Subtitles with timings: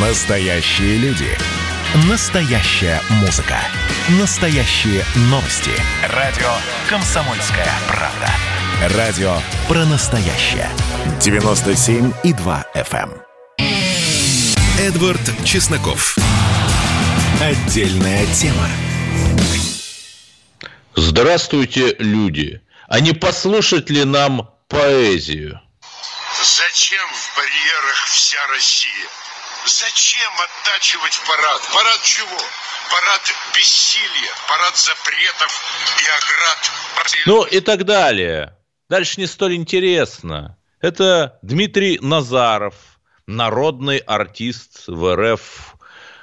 [0.00, 1.26] Настоящие люди.
[2.08, 3.56] Настоящая музыка.
[4.20, 5.72] Настоящие новости.
[6.14, 6.46] Радио
[6.88, 8.96] «Комсомольская правда».
[8.96, 10.70] Радио про настоящее.
[11.18, 13.22] 97,2 FM.
[13.58, 13.66] эм.
[14.78, 16.16] Эдвард Чесноков.
[17.40, 18.68] Отдельная тема.
[20.94, 22.60] Здравствуйте, люди!
[22.86, 25.60] А не послушать ли нам поэзию?
[26.40, 29.08] Зачем в барьерах вся Россия?
[29.68, 31.60] Зачем оттачивать парад?
[31.74, 32.38] Парад чего?
[32.90, 33.20] Парад
[33.54, 35.52] бессилия, парад запретов
[36.02, 36.70] и оград.
[37.26, 38.56] Ну и так далее.
[38.88, 40.56] Дальше не столь интересно.
[40.80, 42.76] Это Дмитрий Назаров,
[43.26, 45.74] народный артист в РФ.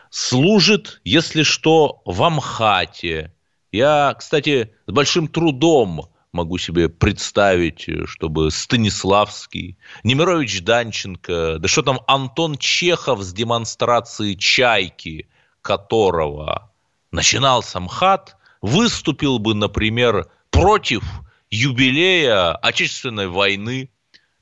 [0.09, 3.31] Служит, если что, в Амхате.
[3.71, 12.01] Я, кстати, с большим трудом могу себе представить, чтобы Станиславский, Немирович Данченко, да что там
[12.07, 15.27] Антон Чехов с демонстрацией «Чайки»,
[15.61, 16.71] которого
[17.11, 21.03] начинал Самхат, выступил бы, например, против
[21.49, 23.89] юбилея Отечественной войны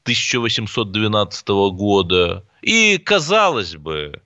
[0.04, 2.46] 1812 года.
[2.62, 4.22] И, казалось бы,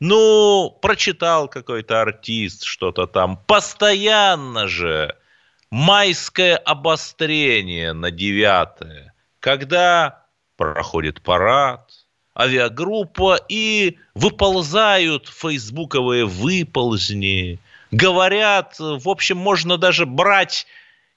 [0.00, 5.16] ну, прочитал какой-то артист что-то там, постоянно же
[5.72, 11.90] майское обострение на 9 когда проходит парад,
[12.38, 17.58] авиагруппа и выползают фейсбуковые выползни,
[17.90, 20.66] говорят, в общем, можно даже брать,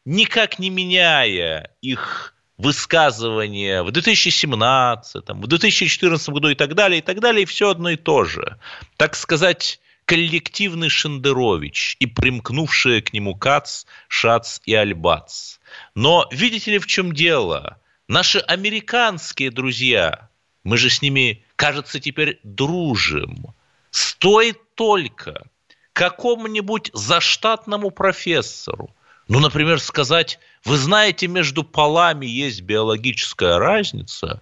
[0.06, 7.20] никак не меняя их высказывания в 2017, в 2014 году и так далее, и так
[7.20, 8.58] далее, и все одно и то же.
[8.98, 15.58] Так сказать, коллективный Шендерович и примкнувшие к нему Кац, Шац и Альбац.
[15.96, 17.78] Но видите ли, в чем дело?
[18.08, 20.30] Наши американские друзья,
[20.64, 23.48] мы же с ними, кажется, теперь дружим.
[23.90, 25.48] Стоит только
[25.94, 28.94] какому-нибудь заштатному профессору,
[29.28, 34.42] ну, например, сказать, вы знаете, между полами есть биологическая разница.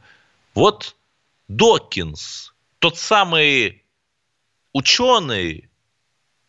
[0.56, 0.96] Вот
[1.48, 3.83] Докинс, тот самый
[4.74, 5.70] ученый,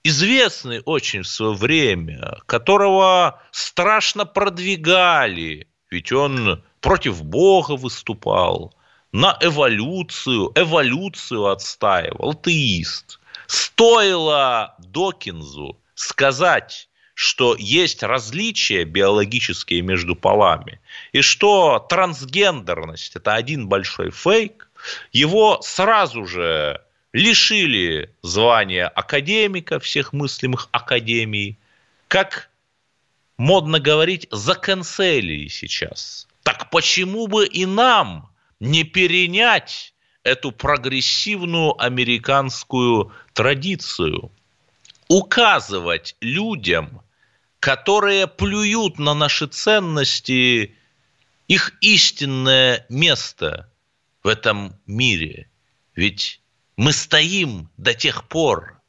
[0.02, 8.74] известный очень в свое время, которого страшно продвигали, ведь он против Бога выступал,
[9.12, 13.20] на эволюцию, эволюцию отстаивал, атеист.
[13.46, 20.80] Стоило Докинзу сказать, что есть различия биологические между полами,
[21.12, 24.68] и что трансгендерность– это один большой фейк,
[25.12, 26.83] его сразу же
[27.14, 31.56] лишили звания академика всех мыслимых академий,
[32.08, 32.50] как
[33.38, 36.26] модно говорить, заканцелили сейчас.
[36.42, 39.94] Так почему бы и нам не перенять
[40.24, 44.32] эту прогрессивную американскую традицию?
[45.08, 47.00] Указывать людям,
[47.60, 50.74] которые плюют на наши ценности,
[51.46, 53.70] их истинное место
[54.24, 55.48] в этом мире.
[55.94, 56.40] Ведь
[56.76, 58.80] мы стоим до тех пор,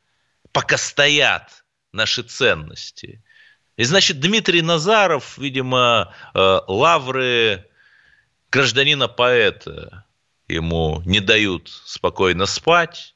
[0.52, 3.24] пока стоят наши ценности.
[3.78, 7.66] И значит, Дмитрий Назаров, видимо, э, лавры
[8.52, 10.06] гражданина-поэта
[10.48, 13.16] ему не дают спокойно спать.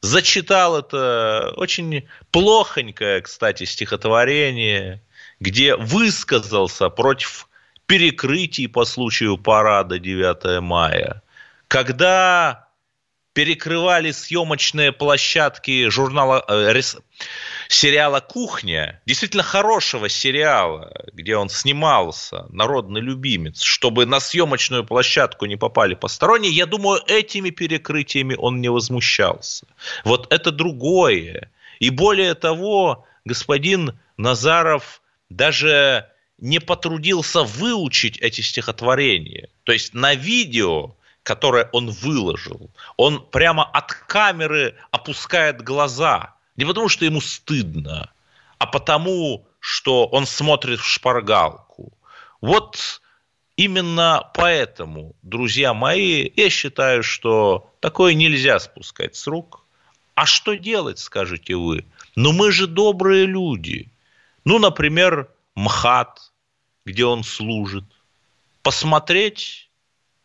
[0.00, 5.02] Зачитал это очень плохонькое, кстати, стихотворение,
[5.38, 7.48] где высказался против
[7.86, 11.22] перекрытий по случаю парада 9 мая,
[11.68, 12.68] когда
[13.32, 16.80] перекрывали съемочные площадки журнала, э,
[17.68, 25.56] сериала «Кухня», действительно хорошего сериала, где он снимался, народный любимец, чтобы на съемочную площадку не
[25.56, 29.66] попали посторонние, я думаю, этими перекрытиями он не возмущался.
[30.04, 31.50] Вот это другое.
[31.80, 35.00] И более того, господин Назаров
[35.30, 39.48] даже не потрудился выучить эти стихотворения.
[39.64, 46.34] То есть на видео которое он выложил, он прямо от камеры опускает глаза.
[46.56, 48.12] Не потому, что ему стыдно,
[48.58, 51.92] а потому, что он смотрит в шпаргалку.
[52.40, 53.00] Вот
[53.56, 59.64] именно поэтому, друзья мои, я считаю, что такое нельзя спускать с рук.
[60.14, 61.86] А что делать, скажете вы?
[62.16, 63.90] Ну мы же добрые люди.
[64.44, 66.32] Ну, например, МХАТ,
[66.84, 67.84] где он служит.
[68.62, 69.70] Посмотреть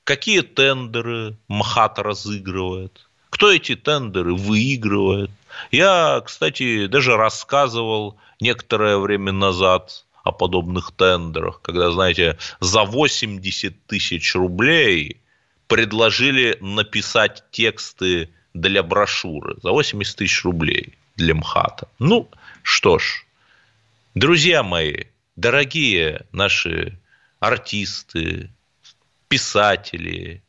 [0.07, 5.29] какие тендеры МХАТ разыгрывает, кто эти тендеры выигрывает.
[5.69, 14.33] Я, кстати, даже рассказывал некоторое время назад о подобных тендерах, когда, знаете, за 80 тысяч
[14.33, 15.19] рублей
[15.67, 21.89] предложили написать тексты для брошюры за 80 тысяч рублей для МХАТа.
[21.99, 22.29] Ну,
[22.63, 23.25] что ж,
[24.15, 25.03] друзья мои,
[25.35, 26.97] дорогие наши
[27.41, 28.51] артисты,
[29.27, 30.43] писатели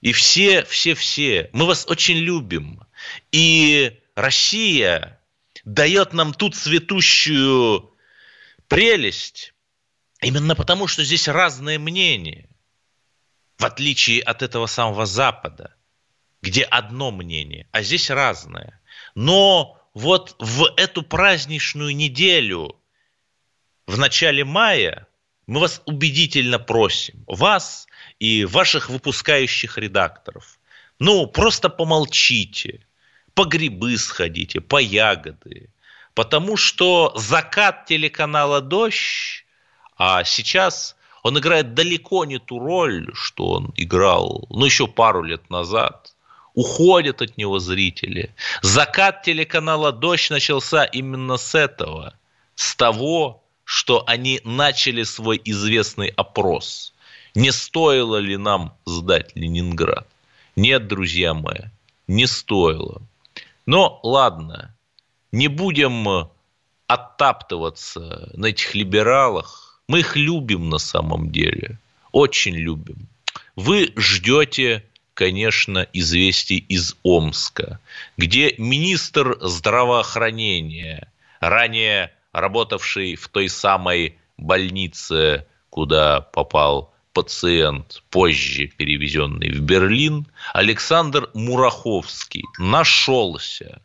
[0.00, 2.82] и все, все, все, мы вас очень любим.
[3.32, 5.20] И Россия
[5.64, 7.94] дает нам ту цветущую
[8.68, 9.52] прелесть,
[10.22, 12.48] именно потому, что здесь разные мнения,
[13.58, 15.74] в отличие от этого самого Запада,
[16.40, 18.80] где одно мнение, а здесь разное.
[19.14, 22.80] Но вот в эту праздничную неделю
[23.86, 25.08] в начале мая
[25.46, 27.86] мы вас убедительно просим, вас
[28.20, 30.60] и ваших выпускающих редакторов,
[31.00, 32.80] ну, просто помолчите–
[33.34, 35.70] по грибы сходите, по ягоды.
[36.14, 39.46] Потому что закат телеканала «Дождь»,
[39.96, 45.48] а сейчас он играет далеко не ту роль, что он играл, ну, еще пару лет
[45.50, 46.14] назад.
[46.54, 48.34] Уходят от него зрители.
[48.60, 52.14] Закат телеканала «Дождь» начался именно с этого.
[52.56, 56.92] С того, что они начали свой известный опрос.
[57.34, 60.06] Не стоило ли нам сдать Ленинград?
[60.56, 61.68] Нет, друзья мои,
[62.08, 63.02] не стоило.
[63.66, 64.74] Но ладно,
[65.32, 66.28] не будем
[66.86, 69.80] оттаптываться на этих либералах.
[69.86, 71.78] Мы их любим на самом деле.
[72.10, 73.08] Очень любим.
[73.54, 74.84] Вы ждете,
[75.14, 77.78] конечно, известий из Омска,
[78.16, 89.60] где министр здравоохранения, ранее работавший в той самой больнице, куда попал пациент, позже перевезенный в
[89.60, 93.82] Берлин, Александр Мураховский нашелся.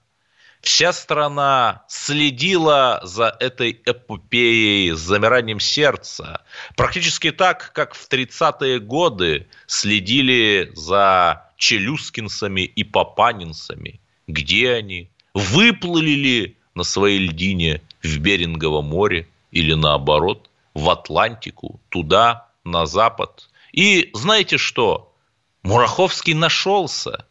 [0.61, 6.41] Вся страна следила за этой эпопеей с замиранием сердца.
[6.75, 13.99] Практически так, как в 30-е годы следили за челюскинцами и папанинцами.
[14.27, 15.09] Где они?
[15.35, 23.49] Выплыли ли на своей льдине в Берингово море или наоборот в Атлантику, туда, на Запад.
[23.71, 25.13] И знаете что?
[25.63, 27.25] Мураховский нашелся.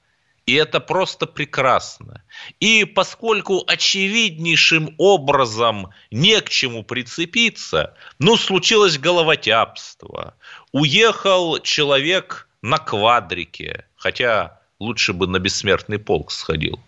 [0.47, 2.23] И это просто прекрасно.
[2.61, 10.35] И поскольку очевиднейшим образом не к чему прицепиться, ну, случилось головотяпство.
[10.73, 16.79] Уехал человек на квадрике, хотя лучше бы на бессмертный полк сходил.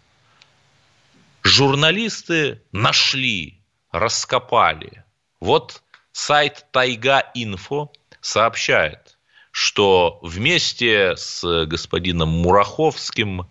[1.42, 3.60] Журналисты нашли,
[3.90, 5.04] раскопали.
[5.40, 5.82] Вот
[6.12, 7.92] сайт Тайга Инфо
[8.26, 9.16] сообщает,
[9.50, 13.50] что вместе с господином Мураховским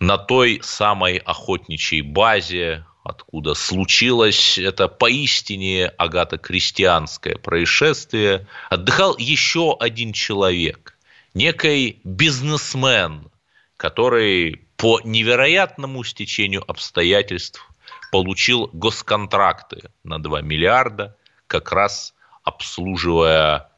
[0.00, 10.98] на той самой охотничьей базе, откуда случилось это поистине агатокристианское происшествие, отдыхал еще один человек,
[11.32, 13.30] некий бизнесмен,
[13.76, 17.66] который по невероятному стечению обстоятельств
[18.12, 21.16] получил госконтракты на 2 миллиарда,
[21.46, 22.12] как раз
[22.42, 23.70] обслуживая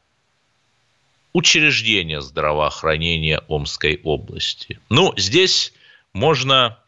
[1.33, 4.79] учреждения здравоохранения Омской области.
[4.89, 5.73] Ну, здесь
[6.13, 6.79] можно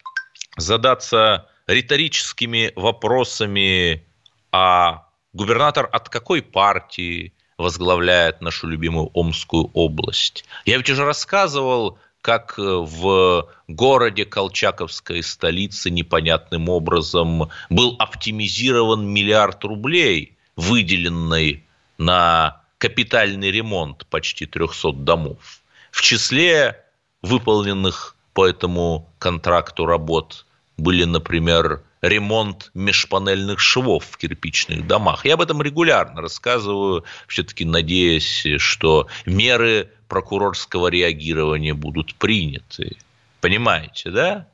[0.58, 4.04] задаться риторическими вопросами,
[4.52, 10.46] а губернатор от какой партии возглавляет нашу любимую Омскую область?
[10.66, 20.38] Я ведь уже рассказывал, как в городе Колчаковской столице непонятным образом был оптимизирован миллиард рублей,
[20.56, 21.64] выделенный
[21.98, 25.62] на капитальный ремонт почти 300 домов.
[25.92, 26.84] В числе
[27.22, 30.48] выполненных по этому контракту работ
[30.78, 35.26] были, например, ремонт межпанельных швов в кирпичных домах.
[35.26, 42.98] Я об этом регулярно рассказываю, все-таки надеясь, что меры прокурорского реагирования будут приняты.
[43.42, 44.48] Понимаете, да?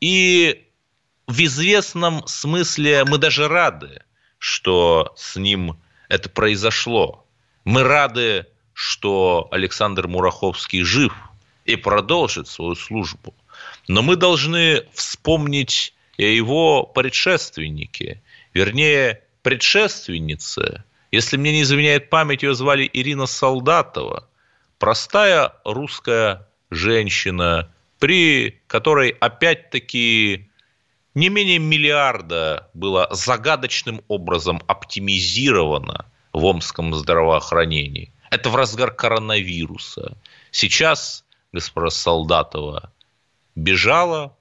[0.00, 0.68] И
[1.26, 4.02] в известном смысле мы даже рады,
[4.38, 5.76] что с ним
[6.08, 7.21] это произошло.
[7.64, 11.14] Мы рады, что Александр Мураховский жив
[11.64, 13.34] и продолжит свою службу.
[13.88, 20.84] Но мы должны вспомнить и его предшественнике, вернее, предшественнице.
[21.10, 24.28] Если мне не изменяет память, ее звали Ирина Солдатова.
[24.78, 30.50] Простая русская женщина, при которой опять-таки
[31.14, 38.12] не менее миллиарда было загадочным образом оптимизировано в омском здравоохранении.
[38.30, 40.16] Это в разгар коронавируса.
[40.50, 42.92] Сейчас госпожа Солдатова
[43.54, 44.36] бежала,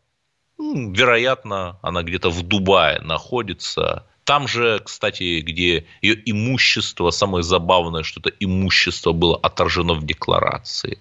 [0.57, 4.05] ну, вероятно, она где-то в Дубае находится.
[4.24, 11.00] Там же, кстати, где ее имущество, самое забавное, что это имущество было отражено в декларации.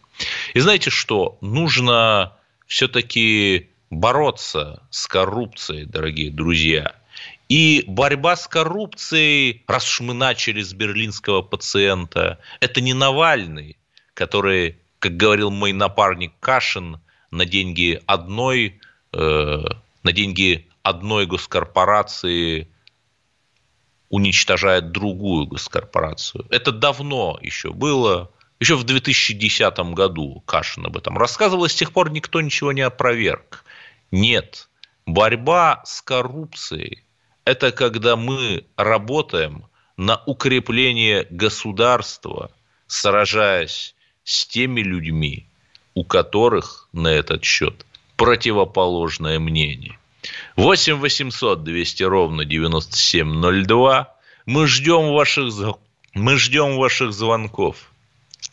[0.54, 1.38] И знаете что?
[1.40, 2.32] Нужно
[2.66, 6.94] все-таки бороться с коррупцией, дорогие друзья.
[7.50, 13.76] И борьба с коррупцией, раз уж мы начали с берлинского пациента, это не Навальный,
[14.14, 17.00] который, как говорил мой напарник Кашин,
[17.32, 18.80] на деньги одной,
[19.12, 19.64] э,
[20.04, 22.68] на деньги одной госкорпорации
[24.10, 26.46] уничтожает другую госкорпорацию.
[26.50, 28.30] Это давно еще было.
[28.60, 32.82] Еще в 2010 году Кашин об этом рассказывал, и с тех пор никто ничего не
[32.82, 33.64] опроверг.
[34.12, 34.68] Нет,
[35.04, 37.02] борьба с коррупцией–
[37.44, 39.64] это когда мы работаем
[39.96, 42.50] на укрепление государства,
[42.86, 43.94] сражаясь
[44.24, 45.46] с теми людьми,
[45.94, 49.98] у которых на этот счет противоположное мнение.
[50.56, 54.14] 8 800 200 ровно 9702.
[54.46, 55.76] Мы ждем ваших,
[56.14, 57.90] мы ждем ваших звонков.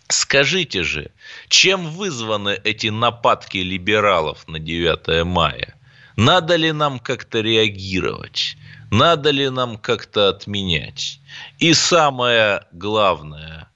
[0.09, 1.11] Скажите же,
[1.49, 5.75] чем вызваны эти нападки либералов на 9 мая?
[6.15, 8.57] Надо ли нам как-то реагировать?
[8.91, 11.19] Надо ли нам как-то отменять?
[11.59, 13.69] И самое главное,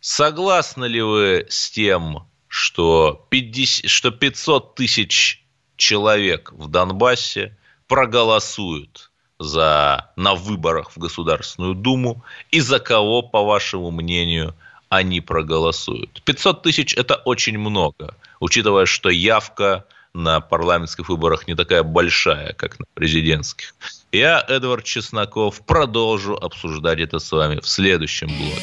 [0.00, 5.44] согласны ли вы с тем, что, 50, что 500 тысяч
[5.76, 13.90] человек в Донбассе проголосуют за, на выборах в Государственную Думу и за кого, по вашему
[13.90, 14.54] мнению,
[14.90, 16.22] они проголосуют.
[16.24, 22.78] 500 тысяч– это очень много, учитывая, что явка на парламентских выборах не такая большая, как
[22.78, 23.74] на президентских.
[24.12, 28.62] Я, Эдвард Чесноков, продолжу обсуждать это с вами в следующем блоке.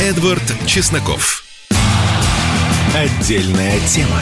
[0.00, 1.44] Эдвард Чесноков.
[2.94, 4.20] Отдельная тема.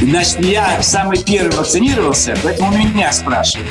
[0.00, 3.70] Значит, я самый первый вакцинировался, поэтому меня спрашивают.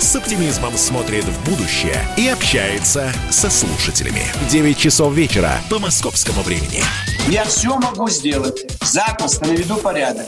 [0.00, 4.22] с оптимизмом смотрит в будущее и общается со слушателями.
[4.50, 6.82] 9 часов вечера по московскому времени.
[7.28, 8.66] Я все могу сделать.
[8.80, 10.26] Запросто наведу порядок.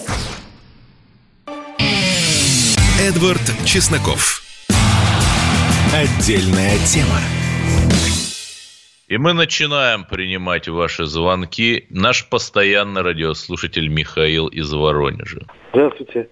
[3.00, 4.42] Эдвард Чесноков.
[5.94, 7.20] Отдельная тема.
[9.08, 11.86] И мы начинаем принимать ваши звонки.
[11.90, 15.46] Наш постоянный радиослушатель Михаил из Воронежа.
[15.72, 16.28] Здравствуйте.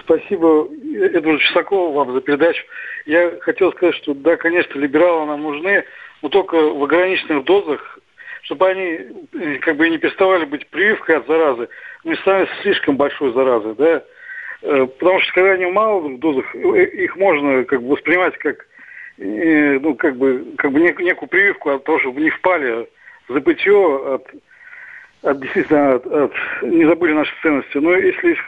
[0.00, 2.64] Спасибо Эдварду Чесакову вам за передачу.
[3.06, 5.84] Я хотел сказать, что да, конечно, либералы нам нужны,
[6.22, 7.98] но только в ограниченных дозах,
[8.42, 8.98] чтобы они
[9.34, 11.68] э, как бы не переставали быть прививкой от заразы,
[12.04, 14.04] не стали слишком большой заразой, да.
[14.62, 18.66] Э, потому что когда они в малых дозах, э, их можно как бы воспринимать как
[19.20, 22.88] ну, как бы, как бы некую прививку от того, чтобы не впали
[23.26, 24.30] в забытье от
[25.22, 26.32] действительно от, от,
[26.62, 27.78] не забыли наши ценности.
[27.78, 28.38] Но если их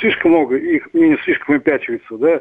[0.00, 2.40] слишком много, их мнение слишком выпячивается, да,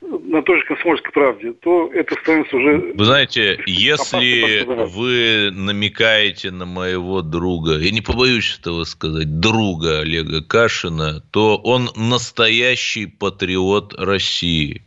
[0.00, 2.92] на той же комсомольской правде, то это становится уже...
[2.94, 10.42] Вы знаете, если вы намекаете на моего друга, я не побоюсь этого сказать, друга Олега
[10.42, 14.82] Кашина, то он настоящий патриот России.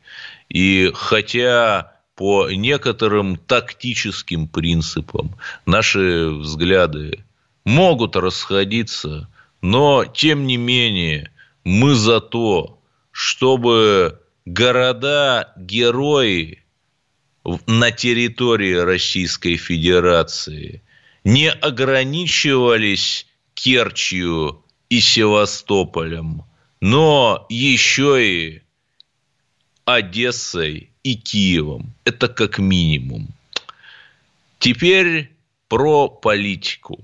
[0.50, 5.32] И хотя по некоторым тактическим принципам
[5.66, 7.24] наши взгляды
[7.66, 9.30] могут расходиться,
[9.62, 11.32] но тем не менее
[11.64, 12.80] мы за то,
[13.12, 16.64] чтобы города-герои
[17.66, 20.82] на территории Российской Федерации
[21.24, 26.44] не ограничивались Керчью и Севастополем,
[26.82, 28.62] но еще и
[29.86, 31.94] Одессой и Киевом.
[32.04, 33.30] Это как минимум.
[34.60, 35.32] Теперь
[35.68, 37.04] про политику.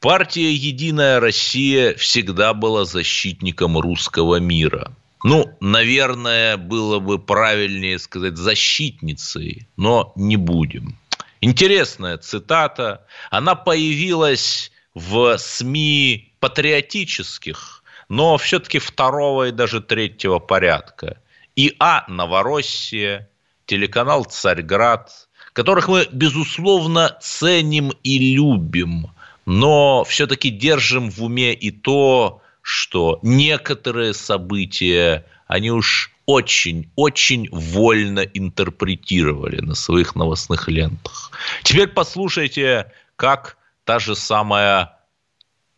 [0.00, 4.92] Партия «Единая Россия» всегда была защитником русского мира.
[5.24, 10.96] Ну, наверное, было бы правильнее сказать защитницей, но не будем.
[11.40, 13.06] Интересная цитата.
[13.32, 21.20] Она появилась в СМИ патриотических, но все-таки второго и даже третьего порядка.
[21.56, 23.28] ИА «Новороссия»,
[23.66, 29.10] телеканал «Царьград», которых мы, безусловно, ценим и любим–
[29.48, 39.62] но все-таки держим в уме и то, что некоторые события, они уж очень-очень вольно интерпретировали
[39.62, 41.30] на своих новостных лентах.
[41.62, 44.98] Теперь послушайте, как та же самая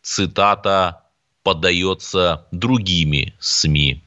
[0.01, 1.03] цитата
[1.41, 4.03] подается другими СМИ.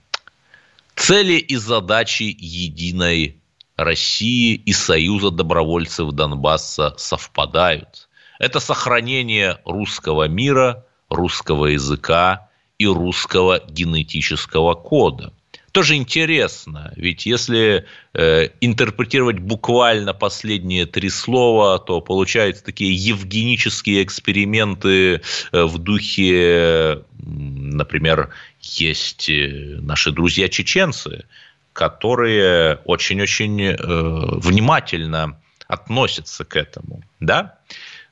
[0.95, 3.41] Цели и задачи единой
[3.77, 8.04] России и Союза добровольцев Донбасса совпадают.
[8.39, 12.49] Это сохранение русского мира, русского языка
[12.79, 15.33] и русского генетического кода–
[15.75, 25.15] тоже интересно, ведь если э, интерпретировать буквально последние три слова, то получаются такие евгенические эксперименты
[25.17, 25.21] э,
[25.65, 31.25] в духе, например, есть э, наши друзья-чеченцы,
[31.73, 37.59] которые очень-очень э, внимательно относятся к этому, да?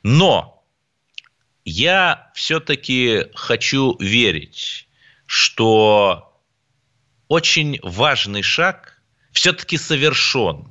[0.03, 0.65] Но
[1.65, 4.89] я все-таки хочу верить,
[5.27, 6.41] что
[7.29, 9.01] очень важный шаг
[9.33, 10.69] все-таки совершен.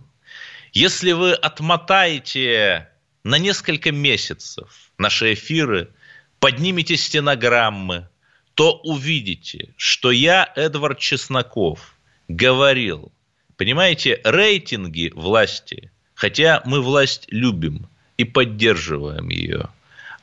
[0.74, 2.90] Если вы отмотаете
[3.24, 5.90] на несколько месяцев наши эфиры,
[6.40, 8.10] поднимете стенограммы,
[8.56, 11.96] то увидите, что я, Эдвард Чесноков,
[12.28, 13.12] говорил,
[13.58, 17.88] понимаете, рейтинги власти, хотя мы власть любим
[18.22, 19.70] и поддерживаем ее,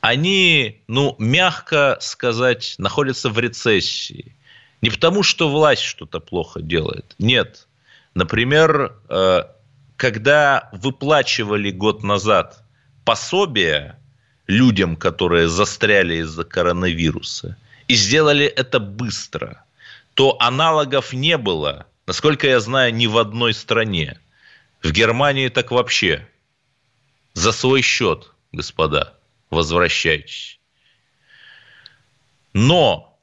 [0.00, 4.36] они, ну, мягко сказать, находятся в рецессии.
[4.80, 7.16] Не потому, что власть что-то плохо делает.
[7.18, 7.66] Нет.
[8.14, 9.42] Например, э,
[9.96, 12.62] когда выплачивали год назад
[13.04, 13.98] пособия
[14.46, 17.56] людям, которые застряли из-за коронавируса,
[17.88, 19.64] и сделали это быстро,
[20.14, 24.20] то аналогов не было, насколько я знаю, ни в одной стране.
[24.82, 26.28] В Германии так вообще.
[27.38, 29.14] За свой счет, господа,
[29.48, 30.58] возвращайтесь.
[32.52, 33.16] Но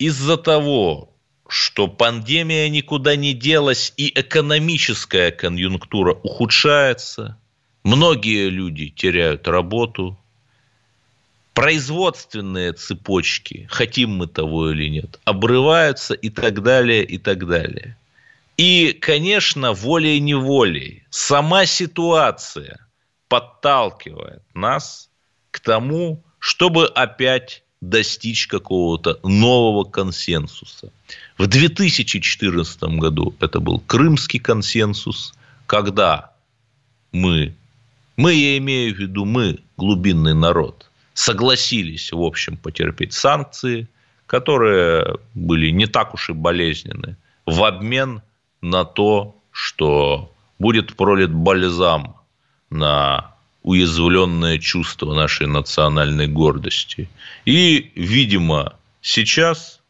[0.00, 1.14] из-за того,
[1.46, 7.38] что пандемия никуда не делась и экономическая конъюнктура ухудшается,
[7.84, 10.18] многие люди теряют работу,
[11.54, 17.96] производственные цепочки, хотим мы того или нет, обрываются и так далее, и так далее.
[18.56, 22.88] И, конечно, волей-неволей сама ситуация
[23.32, 25.08] подталкивает нас
[25.50, 30.92] к тому, чтобы опять достичь какого-то нового консенсуса.
[31.38, 35.32] В 2014 году это был Крымский консенсус,
[35.64, 36.34] когда
[37.12, 37.54] мы,
[38.18, 43.88] мы, я имею в виду мы, глубинный народ, согласились, в общем, потерпеть санкции,
[44.26, 47.16] которые были не так уж и болезненны,
[47.46, 48.20] в обмен
[48.60, 52.16] на то, что будет пролит бальзам
[52.72, 53.32] на
[53.62, 57.08] уязвленное чувство нашей национальной гордости.
[57.44, 59.80] И, видимо, сейчас,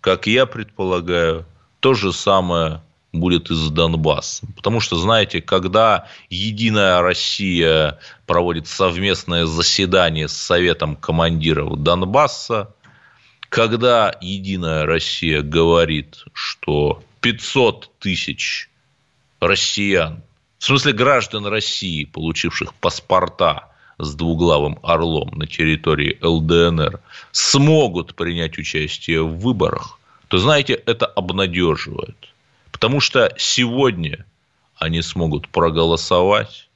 [0.00, 1.46] как я предполагаю,
[1.80, 2.80] то же самое
[3.12, 4.52] будет и с Донбассом.
[4.56, 12.74] Потому что, знаете, когда Единая Россия проводит совместное заседание с Советом командиров Донбасса,
[13.48, 18.70] когда Единая Россия говорит, что 500 тысяч
[19.40, 20.22] россиян
[20.62, 27.00] в смысле граждан России, получивших паспорта с двуглавым орлом на территории ЛДНР,
[27.32, 29.98] смогут принять участие в выборах,
[30.28, 32.16] то, знаете, это обнадеживает.
[32.70, 34.24] Потому что сегодня
[34.76, 36.68] они смогут проголосовать,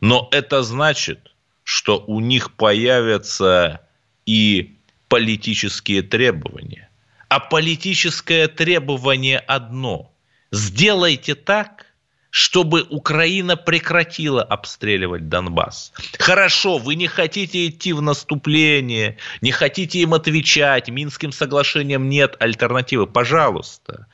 [0.00, 1.30] но это значит,
[1.62, 3.82] что у них появятся
[4.26, 4.74] и
[5.06, 6.90] политические требования.
[7.28, 10.10] А политическое требование одно–
[10.50, 11.86] сделайте так,
[12.30, 15.92] чтобы Украина прекратила обстреливать Донбасс.
[16.18, 23.06] Хорошо, вы не хотите идти в наступление, не хотите им отвечать, Минским соглашением нет альтернативы,
[23.06, 24.06] пожалуйста.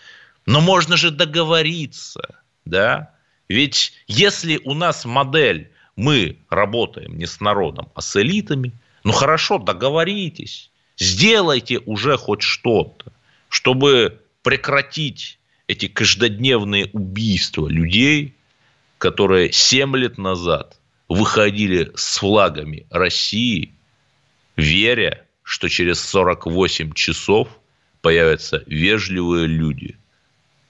[0.47, 3.11] Но можно же договориться, да?
[3.49, 8.73] Ведь если у нас модель, мы работаем не с народом, а с элитами,
[9.05, 13.13] ну хорошо, договоритесь, сделайте уже хоть что-то,
[13.49, 18.35] чтобы прекратить эти каждодневные убийства людей,
[18.99, 23.75] которые 7 лет назад выходили с флагами России,
[24.57, 27.49] веря, что через 48 часов
[28.01, 29.97] появятся вежливые люди,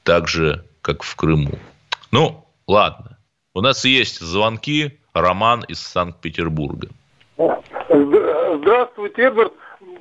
[0.03, 1.59] так же, как в Крыму.
[2.11, 3.19] Ну, ладно.
[3.55, 4.99] У нас есть звонки.
[5.15, 6.89] Роман из Санкт-Петербурга.
[7.39, 9.53] Здравствуйте, Эдвард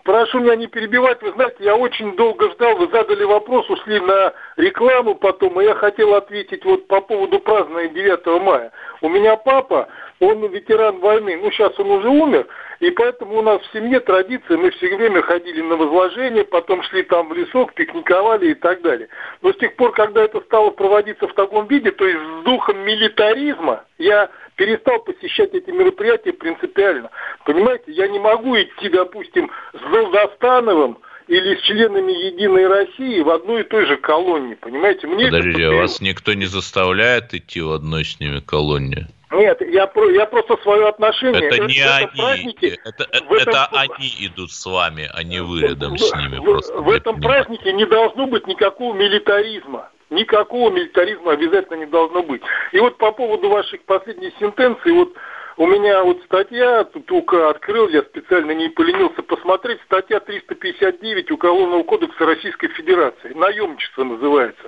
[0.03, 1.21] прошу меня не перебивать.
[1.21, 2.77] Вы знаете, я очень долго ждал.
[2.77, 7.89] Вы задали вопрос, ушли на рекламу потом, и я хотел ответить вот по поводу празднования
[7.89, 8.71] 9 мая.
[9.01, 9.89] У меня папа,
[10.19, 12.47] он ветеран войны, ну сейчас он уже умер,
[12.79, 17.03] и поэтому у нас в семье традиция, мы все время ходили на возложение, потом шли
[17.03, 19.09] там в лесок, пикниковали и так далее.
[19.41, 22.79] Но с тех пор, когда это стало проводиться в таком виде, то есть с духом
[22.79, 27.09] милитаризма, я перестал посещать эти мероприятия принципиально.
[27.45, 33.61] Понимаете, я не могу идти, допустим, с Долдостановым или с членами Единой России в одной
[33.61, 35.07] и той же колонии, понимаете?
[35.07, 35.75] Мне Подождите, это...
[35.75, 39.07] вас никто не заставляет идти в одной с ними колонии?
[39.31, 41.47] Нет, я, я просто свое отношение.
[41.47, 42.07] Это не это они.
[42.17, 43.53] Праздники, это, это, этом...
[43.53, 46.37] это они идут с вами, а не вы рядом с ними.
[46.37, 49.89] В, просто в этом празднике не должно быть никакого милитаризма.
[50.13, 52.41] Никакого милитаризма обязательно не должно быть.
[52.71, 55.13] И вот по поводу ваших последних сентенций, вот
[55.57, 61.83] у меня вот статья, тут только открыл, я специально не поленился посмотреть, статья 359 Уголовного
[61.83, 64.63] кодекса Российской Федерации, наемничество называется.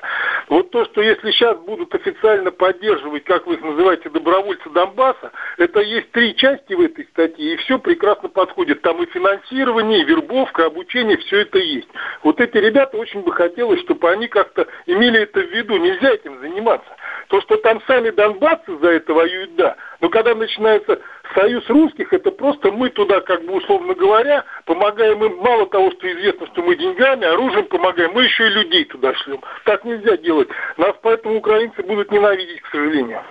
[0.47, 5.79] Вот то, что если сейчас будут официально поддерживать, как вы их называете, добровольцы Донбасса, это
[5.79, 8.81] есть три части в этой статье, и все прекрасно подходит.
[8.81, 11.89] Там и финансирование, и вербовка, обучение, все это есть.
[12.21, 16.39] Вот эти ребята очень бы хотелось, чтобы они как-то имели это в виду, нельзя этим
[16.39, 16.89] заниматься.
[17.27, 19.75] То, что там сами донбассы за это воюют, да.
[19.99, 20.99] Но когда начинается
[21.33, 26.11] союз русских, это просто мы туда, как бы условно говоря, помогаем им, мало того, что
[26.11, 29.41] известно, что мы деньгами, оружием помогаем, мы еще и людей туда шлем.
[29.65, 30.49] Так нельзя делать.
[30.77, 33.21] Нас поэтому украинцы будут ненавидеть, к сожалению.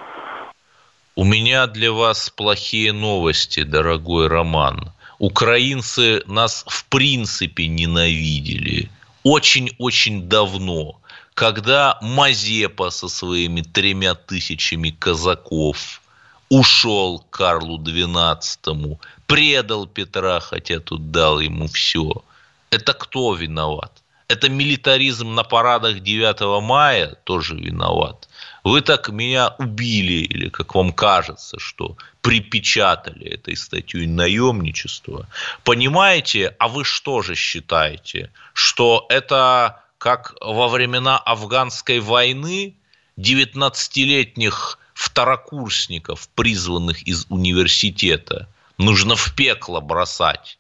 [1.17, 4.91] У меня для вас плохие новости, дорогой Роман.
[5.21, 8.91] Украинцы нас в принципе ненавидели.
[9.23, 10.97] Очень-очень давно
[11.35, 16.01] когда Мазепа со своими тремя тысячами казаков
[16.49, 22.25] ушел к Карлу XII, предал Петра, хотя тут дал ему все.
[22.71, 23.93] Это кто виноват?
[24.29, 28.29] Это милитаризм на парадах 9 мая тоже виноват.
[28.63, 35.27] Вы так меня убили, или как вам кажется, что припечатали этой статьей наемничество.
[35.63, 42.77] Понимаете, а вы что же считаете, что это как во времена афганской войны
[43.19, 50.59] 19-летних второкурсников, призванных из университета, нужно в пекло бросать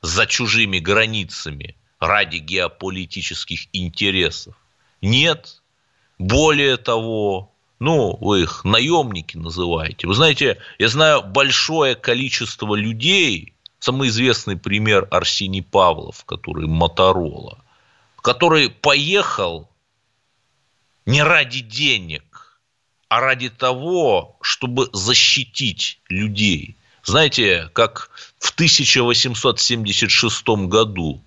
[0.00, 4.54] за чужими границами ради геополитических интересов.
[5.02, 5.60] Нет.
[6.18, 10.06] Более того, ну, вы их наемники называете.
[10.06, 17.62] Вы знаете, я знаю большое количество людей, самый известный пример Арсений Павлов, который Моторола–
[18.28, 19.70] который поехал
[21.06, 22.60] не ради денег,
[23.08, 26.76] а ради того, чтобы защитить людей.
[27.02, 31.22] Знаете, как в 1876 году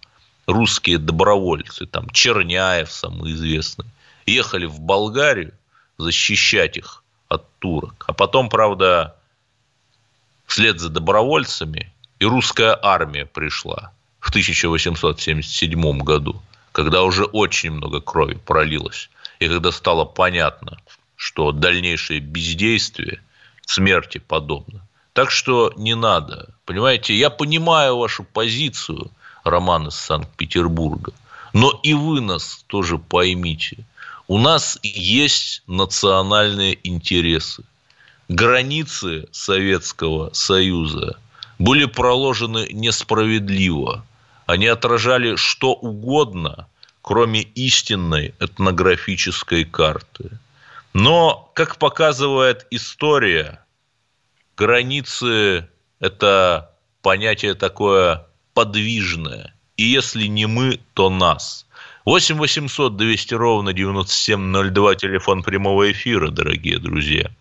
[0.45, 3.87] русские добровольцы, там Черняев самый известный,
[4.27, 5.55] ехали в Болгарию
[5.97, 8.05] защищать их от турок.
[8.07, 9.15] А потом, правда,
[10.45, 16.39] вслед за добровольцами и русская армия пришла в 1877 году
[16.71, 20.77] когда уже очень много крови пролилось, и когда стало понятно,
[21.15, 23.21] что дальнейшее бездействие
[23.65, 24.81] смерти подобно.
[25.13, 26.49] Так что не надо.
[26.65, 29.11] Понимаете, я понимаю вашу позицию,
[29.43, 31.13] Роман из Санкт-Петербурга,
[31.53, 33.85] но и вы нас тоже поймите.
[34.27, 37.63] У нас есть национальные интересы.
[38.29, 41.17] Границы Советского Союза
[41.59, 44.05] были проложены несправедливо–
[44.51, 46.67] они отражали что угодно,
[47.01, 50.29] кроме истинной этнографической карты.
[50.93, 53.63] Но, как показывает история,
[54.57, 55.69] границы–
[56.01, 56.69] это
[57.01, 59.53] понятие такое подвижное.
[59.77, 61.65] И если не мы, то нас.
[62.03, 67.31] 8 800 200 ровно 9702, телефон прямого эфира, дорогие друзья.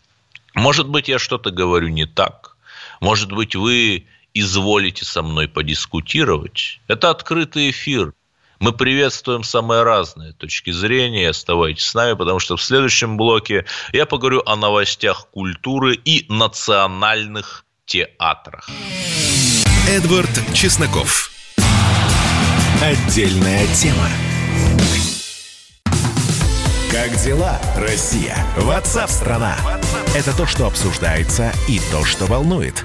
[0.54, 2.56] Может быть, я что-то говорю не так.
[3.00, 8.12] Может быть, вы изволите со мной подискутировать, это открытый эфир.
[8.60, 11.30] Мы приветствуем самые разные точки зрения.
[11.30, 17.64] Оставайтесь с нами, потому что в следующем блоке я поговорю о новостях культуры и национальных
[17.86, 18.68] театрах.
[19.88, 21.30] Эдвард Чесноков.
[22.82, 24.08] Отдельная тема.
[26.92, 28.36] Как дела, Россия?
[28.56, 29.56] Ватсап-страна!
[30.14, 32.84] Это то, что обсуждается и то, что волнует.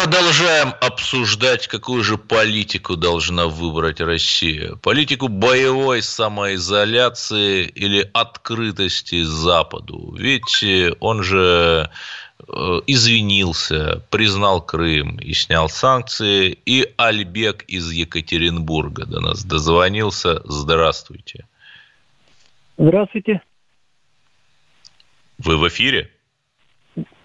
[0.00, 4.76] Продолжаем обсуждать, какую же политику должна выбрать Россия.
[4.76, 10.14] Политику боевой самоизоляции или открытости Западу.
[10.16, 11.90] Ведь э, он же
[12.38, 12.52] э,
[12.86, 16.56] извинился, признал Крым и снял санкции.
[16.64, 20.42] И Альбек из Екатеринбурга до нас дозвонился.
[20.44, 21.44] Здравствуйте.
[22.76, 23.42] Здравствуйте.
[25.38, 26.08] Вы в эфире?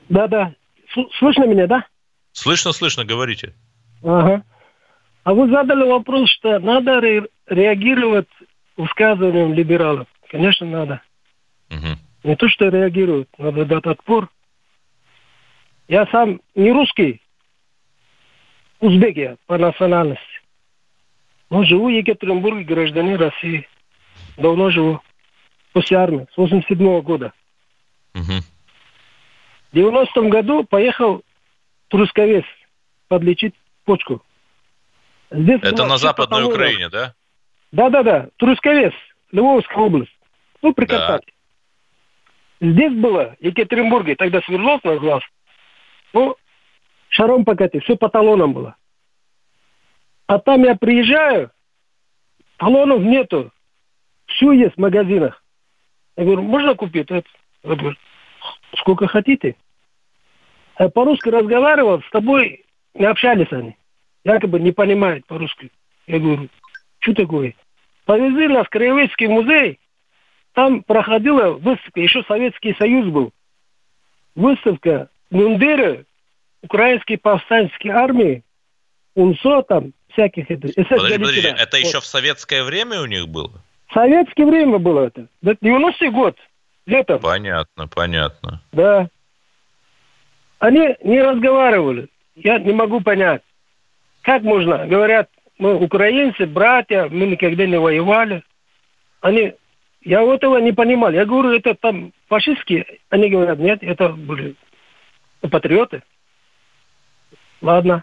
[0.09, 0.55] Да-да.
[1.19, 1.85] Слышно меня, да?
[2.33, 3.53] Слышно, слышно, говорите.
[4.03, 4.43] Ага.
[5.23, 8.27] А вы задали вопрос, что надо ре- реагировать
[8.75, 10.07] высказыванием либералов.
[10.29, 11.01] Конечно, надо.
[11.69, 11.97] Угу.
[12.23, 14.29] Не то, что реагируют, надо дать отпор.
[15.87, 17.21] Я сам не русский,
[18.79, 20.23] узбек я по национальности.
[21.49, 23.67] Но живу в Екатеринбурге, гражданин России.
[24.37, 25.01] Давно живу.
[25.71, 27.33] После армии, с 87 года.
[28.15, 28.41] Угу.
[29.71, 31.23] В 90 году поехал
[31.93, 32.43] Трусковец
[33.07, 33.53] подлечить
[33.85, 34.23] почку.
[35.29, 36.55] Здесь Это на Западной Поталона.
[36.55, 37.13] Украине, да?
[37.71, 38.93] Да-да-да, Трусковец,
[39.31, 40.17] Львовская область.
[40.63, 41.19] Ну, при Да.
[42.59, 45.27] Здесь было, в Екатеринбурге, тогда Свердлов назывался.
[46.13, 46.35] Ну,
[47.09, 48.75] шаром покатить, все по талонам было.
[50.25, 51.51] А там я приезжаю,
[52.57, 53.51] талонов нету.
[54.25, 55.43] Все есть в магазинах.
[56.17, 57.29] Я говорю, можно купить это?
[57.63, 57.97] Я говорю,
[58.77, 59.57] сколько хотите.
[60.79, 63.75] Я по-русски разговаривал, с тобой не общались они.
[64.23, 65.71] Якобы не понимают по-русски.
[66.07, 66.49] Я говорю,
[66.99, 67.53] что такое?
[68.05, 69.79] Повезли нас в Краеведский музей,
[70.53, 73.31] там проходила выставка, еще Советский Союз был.
[74.35, 76.05] Выставка мундиры
[76.61, 78.43] украинской повстанческой армии,
[79.15, 80.67] УНСО там, всяких это.
[80.67, 81.85] Подожди, подожди, это вот.
[81.85, 83.51] еще в советское время у них было?
[83.87, 85.27] В советское время было это.
[85.43, 86.37] 90-й год,
[86.85, 87.19] летом.
[87.19, 88.61] Понятно, понятно.
[88.71, 89.09] Да.
[90.63, 92.07] Они не разговаривали.
[92.35, 93.41] Я не могу понять.
[94.21, 94.87] Как можно?
[94.87, 98.43] Говорят, мы украинцы, братья, мы никогда не воевали.
[99.19, 99.55] Они
[100.03, 101.11] я этого не понимал.
[101.11, 102.85] Я говорю, это там фашистские.
[103.09, 104.55] Они говорят, нет, это были
[105.51, 106.01] патриоты.
[107.59, 108.01] Ладно.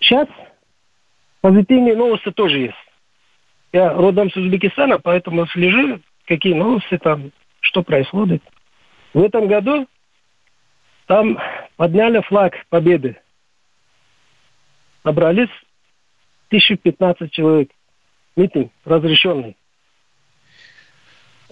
[0.00, 0.28] Сейчас
[1.40, 2.74] позитивные новости тоже есть.
[3.72, 8.42] Я родом с Узбекистана, поэтому слежу, какие новости там, что происходит.
[9.14, 9.86] В этом году
[11.10, 11.36] там
[11.76, 13.16] подняли флаг победы.
[15.02, 15.50] Набрались
[16.50, 17.72] 1015 человек.
[18.36, 19.56] Митинг разрешенный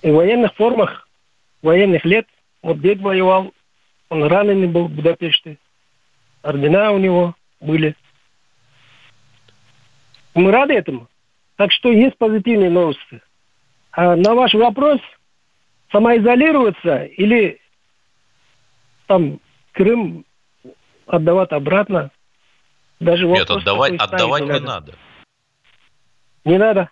[0.02, 1.08] и в военных формах,
[1.60, 2.28] военных лет.
[2.62, 3.52] Вот дед воевал,
[4.10, 5.58] он раненый был в Будапеште.
[6.42, 7.96] Ордена у него были.
[10.34, 11.08] Мы рады этому.
[11.56, 13.20] Так что есть позитивные новости.
[13.90, 15.00] А на ваш вопрос,
[15.90, 17.60] самоизолироваться или
[19.08, 19.40] там
[19.78, 20.26] Крым
[21.06, 22.10] отдавать обратно,
[22.98, 24.66] даже Нет, отдавать, отдавать не надо.
[24.66, 24.94] надо.
[26.44, 26.90] Не надо.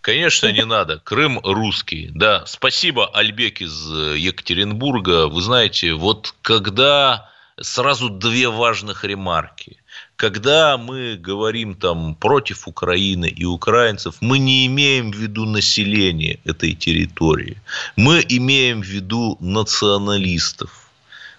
[0.00, 0.98] Конечно, не надо.
[1.00, 2.10] Крым русский.
[2.14, 5.28] Да, спасибо, Альбек из э, Екатеринбурга.
[5.28, 7.28] Вы знаете, вот когда
[7.60, 9.78] сразу две важных ремарки.
[10.16, 16.74] Когда мы говорим там против Украины и украинцев, мы не имеем в виду население этой
[16.74, 17.58] территории.
[17.96, 20.85] Мы имеем в виду националистов.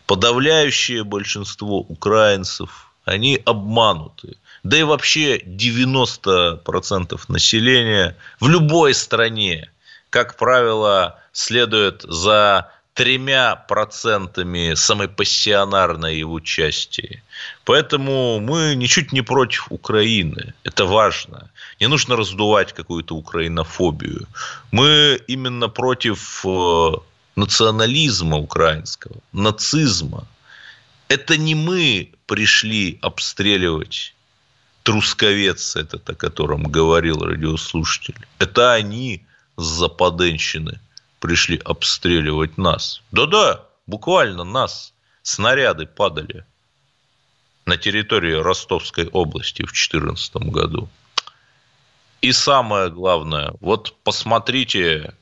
[0.07, 9.69] Подавляющее большинство украинцев, они обмануты да и вообще 90% населения в любой стране,
[10.09, 17.23] как правило, следует за тремя процентами самой пассионарной его части.
[17.63, 20.53] Поэтому мы ничуть не против Украины.
[20.63, 21.49] Это важно.
[21.79, 24.27] Не нужно раздувать какую-то украинофобию.
[24.71, 26.91] Мы именно против э,
[27.37, 30.27] национализма украинского, нацизма.
[31.07, 34.13] Это не мы пришли обстреливать
[34.83, 39.25] Трусковец этот, о котором говорил радиослушатель, это они
[39.57, 40.79] с Западенщины
[41.19, 43.01] пришли обстреливать нас.
[43.11, 44.93] Да-да, буквально нас.
[45.23, 46.45] Снаряды падали
[47.65, 50.89] на территории Ростовской области в 2014 году.
[52.21, 55.13] И самое главное, вот посмотрите,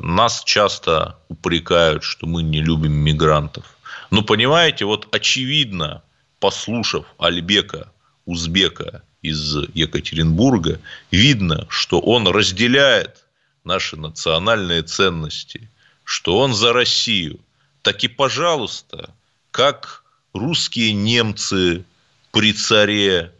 [0.00, 3.76] нас часто упрекают, что мы не любим мигрантов.
[4.10, 6.02] Ну, понимаете, вот очевидно,
[6.40, 7.90] послушав Альбека
[8.24, 13.24] узбека из Екатеринбурга, видно, что он разделяет
[13.64, 15.70] наши национальные ценности,
[16.04, 17.40] что он за Россию.
[17.82, 19.10] Так и, пожалуйста,
[19.50, 21.84] как русские немцы
[22.32, 23.32] при царе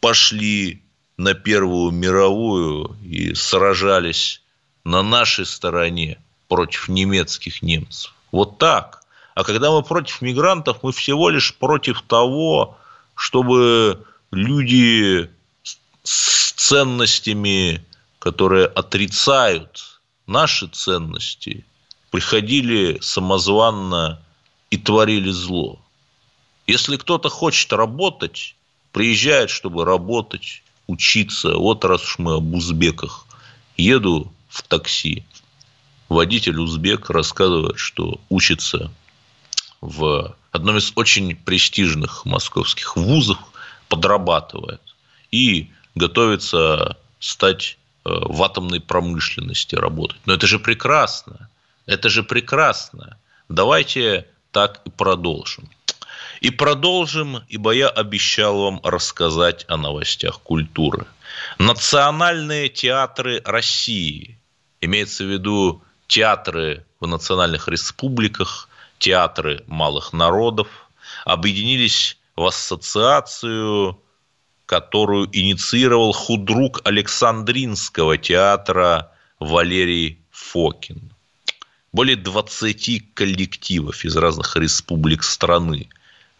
[0.00, 0.82] пошли
[1.16, 4.42] на Первую мировую и сражались
[4.86, 8.14] на нашей стороне против немецких немцев.
[8.30, 9.02] Вот так.
[9.34, 12.78] А когда мы против мигрантов, мы всего лишь против того,
[13.16, 15.28] чтобы люди
[16.04, 17.84] с ценностями,
[18.20, 21.64] которые отрицают наши ценности,
[22.12, 24.22] приходили самозванно
[24.70, 25.80] и творили зло.
[26.68, 28.54] Если кто-то хочет работать,
[28.92, 31.54] приезжает, чтобы работать, учиться.
[31.56, 33.26] Вот раз уж мы об узбеках.
[33.76, 35.24] Еду в такси.
[36.08, 38.90] водитель узбек рассказывает, что учится
[39.80, 43.38] в одном из очень престижных московских вузов,
[43.88, 44.80] подрабатывает
[45.30, 50.20] и готовится стать э, в атомной промышленности работать.
[50.24, 51.50] Но это же прекрасно.
[51.84, 53.18] Это же прекрасно.
[53.48, 55.68] Давайте так и продолжим.
[56.40, 61.06] И продолжим, ибо я обещал вам рассказать о новостях культуры.
[61.58, 64.38] Национальные театры России,
[64.80, 70.68] имеется в виду театры в национальных республиках, театры малых народов,
[71.24, 74.00] объединились в ассоциацию,
[74.66, 81.12] которую инициировал худрук Александринского театра Валерий Фокин.
[81.92, 85.88] Более 20 коллективов из разных республик страны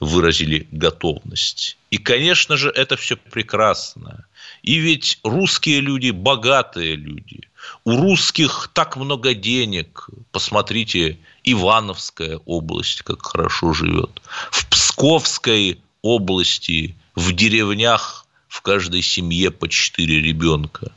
[0.01, 1.79] выразили готовность.
[1.90, 4.27] И, конечно же, это все прекрасно.
[4.67, 7.49] И ведь русские люди богатые люди.
[7.85, 10.11] У русских так много денег.
[10.33, 14.21] Посмотрите, Ивановская область как хорошо живет.
[14.51, 20.91] В Псковской области, в деревнях в каждой семье по четыре ребенка.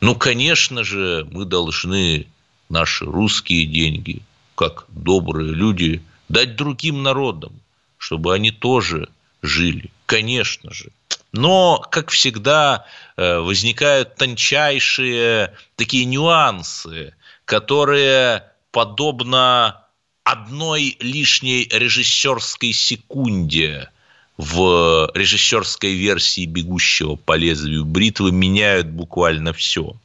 [0.00, 2.26] Ну, конечно же, мы должны
[2.70, 4.22] наши русские деньги,
[4.54, 7.52] как добрые люди, дать другим народам,
[7.98, 9.10] чтобы они тоже
[9.42, 9.90] жили.
[10.14, 10.90] Конечно же.
[11.32, 19.82] Но, как всегда, э, возникают тончайшие такие нюансы, которые, подобно
[20.22, 23.90] одной лишней режиссерской секунде
[24.36, 29.96] в режиссерской версии «Бегущего по лезвию бритвы» меняют буквально все.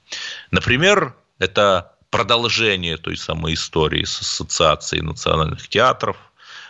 [0.50, 6.18] Например, это продолжение той самой истории с Ассоциацией национальных театров.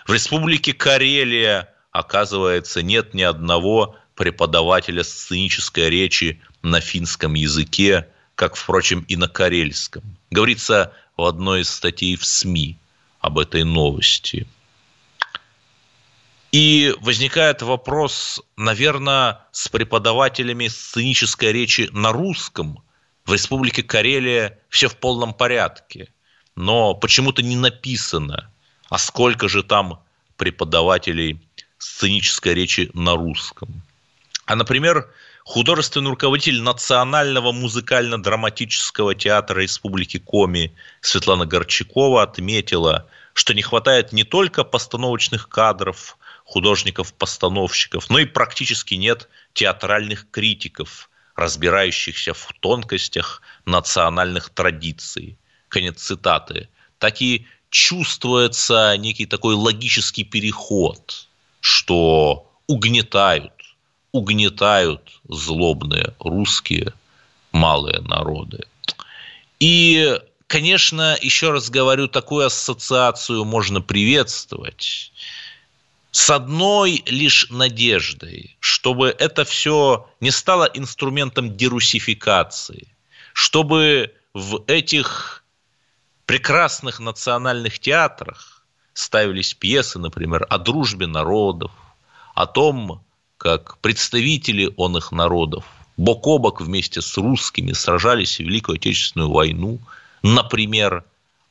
[0.05, 9.05] В Республике Карелия, оказывается, нет ни одного преподавателя сценической речи на финском языке, как, впрочем,
[9.07, 10.03] и на карельском.
[10.29, 12.77] Говорится в одной из статей в СМИ
[13.19, 14.47] об этой новости.
[16.51, 22.83] И возникает вопрос, наверное, с преподавателями сценической речи на русском
[23.25, 26.11] в Республике Карелия все в полном порядке.
[26.55, 28.51] Но почему-то не написано,
[28.89, 30.01] а сколько же там
[30.37, 31.39] преподавателей
[31.79, 33.81] сценической речи на русском.
[34.45, 35.11] А, например,
[35.43, 44.63] художественный руководитель Национального музыкально-драматического театра Республики Коми Светлана Горчакова отметила, что не хватает не только
[44.63, 55.37] постановочных кадров, художников-постановщиков, но и практически нет театральных критиков, разбирающихся в тонкостях национальных традиций.
[55.67, 56.69] Конец цитаты.
[56.97, 61.28] Так и чувствуется некий такой логический переход,
[61.59, 63.53] что угнетают
[64.11, 66.93] угнетают злобные русские
[67.51, 68.65] малые народы.
[69.59, 75.11] И, конечно, еще раз говорю, такую ассоциацию можно приветствовать
[76.11, 82.87] с одной лишь надеждой, чтобы это все не стало инструментом дерусификации,
[83.33, 85.43] чтобы в этих
[86.25, 88.58] прекрасных национальных театрах
[88.99, 91.71] ставились пьесы, например, о дружбе народов,
[92.35, 93.01] о том,
[93.37, 95.65] как представители он их народов
[95.99, 99.79] бок о бок вместе с русскими сражались в Великую Отечественную войну,
[100.23, 101.03] например,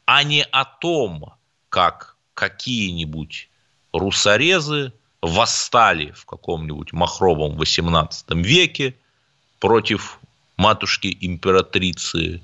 [0.06, 1.34] а не о том,
[1.68, 3.50] как какие-нибудь
[3.92, 8.94] русорезы восстали в каком-нибудь махровом XVIII веке
[9.60, 10.18] против
[10.56, 12.40] матушки императрицы,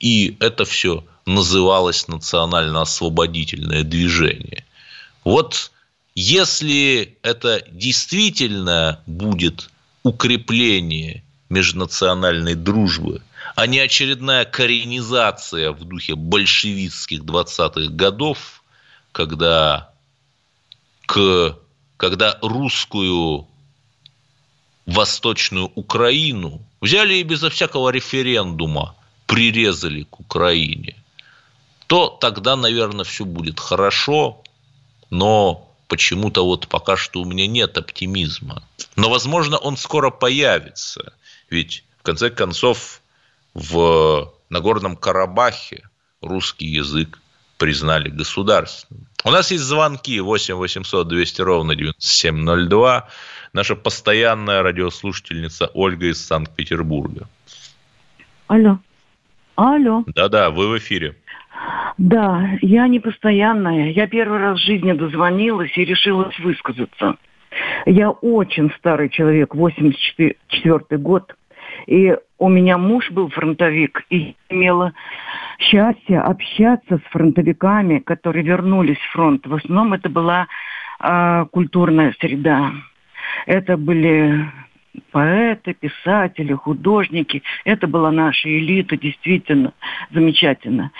[0.00, 4.64] и это все называлось национально-освободительное движение.
[5.24, 5.70] Вот
[6.14, 9.70] если это действительно будет
[10.02, 13.22] укрепление межнациональной дружбы,
[13.54, 18.62] а не очередная коренизация в духе большевистских 20-х годов,
[19.12, 19.90] когда,
[21.06, 21.58] к,
[21.96, 23.46] когда русскую
[24.86, 28.94] восточную Украину взяли и безо всякого референдума
[29.28, 30.96] прирезали к Украине,
[31.86, 34.42] то тогда, наверное, все будет хорошо,
[35.10, 38.62] но почему-то вот пока что у меня нет оптимизма.
[38.96, 41.12] Но, возможно, он скоро появится.
[41.50, 43.00] Ведь, в конце концов,
[43.54, 45.88] в Нагорном Карабахе
[46.20, 47.20] русский язык
[47.58, 49.06] признали государственным.
[49.24, 53.08] У нас есть звонки 8 800 200 ровно 9702.
[53.52, 57.28] Наша постоянная радиослушательница Ольга из Санкт-Петербурга.
[58.46, 58.78] Алло.
[59.58, 60.04] Алло.
[60.14, 61.16] Да-да, вы в эфире.
[61.98, 63.90] Да, я не постоянная.
[63.90, 67.16] Я первый раз в жизни дозвонилась и решилась высказаться.
[67.84, 71.34] Я очень старый человек, 84 год.
[71.88, 74.92] И у меня муж был фронтовик, и имела
[75.58, 79.44] счастье общаться с фронтовиками, которые вернулись в фронт.
[79.44, 80.46] В основном это была
[81.00, 82.70] э, культурная среда.
[83.46, 84.46] Это были
[85.10, 87.42] поэты, писатели, художники.
[87.64, 89.72] Это была наша элита, действительно
[90.10, 90.90] замечательно.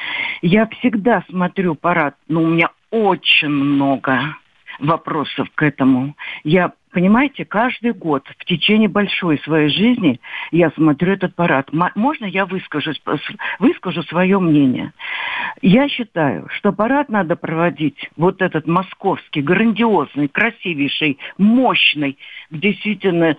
[0.43, 4.37] Я всегда смотрю парад, но у меня очень много
[4.79, 6.15] вопросов к этому.
[6.45, 10.21] Я, понимаете, каждый год в течение большой своей жизни
[10.51, 11.71] я смотрю этот парад.
[11.73, 12.93] Можно я выскажу,
[13.59, 14.93] выскажу свое мнение?
[15.63, 22.19] Я считаю, что парад надо проводить, вот этот московский, грандиозный, красивейший, мощный,
[22.51, 23.37] действительно